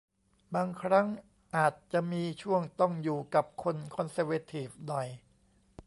[0.55, 1.07] บางครั้ง
[1.55, 5.07] อาจจะมีช่วงต้องอยู่กับคนคอนเซอร์เวทีฟหน่อย